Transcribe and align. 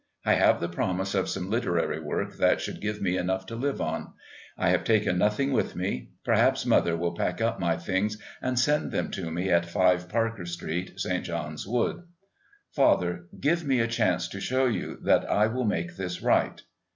I 0.25 0.33
have 0.33 0.59
the 0.59 0.67
promise 0.67 1.13
of 1.13 1.29
some 1.29 1.51
literary 1.51 1.99
work 1.99 2.37
that 2.37 2.59
should 2.59 2.81
give 2.81 3.03
me 3.03 3.17
enough 3.17 3.45
to 3.45 3.55
live 3.55 3.79
on. 3.79 4.13
I 4.57 4.69
have 4.69 4.83
taken 4.83 5.19
nothing 5.19 5.51
with 5.51 5.75
me; 5.75 6.09
perhaps 6.25 6.65
mother 6.65 6.97
will 6.97 7.13
pack 7.13 7.39
up 7.39 7.59
my 7.59 7.77
things 7.77 8.17
and 8.41 8.57
send 8.57 8.91
them 8.91 9.11
to 9.11 9.29
me 9.29 9.51
at 9.51 9.67
5 9.67 10.09
Parker 10.09 10.47
Street, 10.47 10.99
St. 10.99 11.23
John's 11.23 11.67
Wood. 11.67 12.01
Father, 12.71 13.27
give 13.39 13.63
me 13.63 13.79
a 13.79 13.85
chance 13.85 14.27
to 14.29 14.39
show 14.39 14.65
you 14.65 14.97
that 15.03 15.29
I 15.31 15.45
will 15.45 15.65
make 15.65 15.95
this 15.97 16.19
right. 16.23 16.59